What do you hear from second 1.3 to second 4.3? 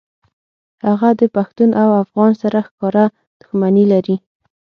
پښتون او افغان سره ښکاره دښمني لري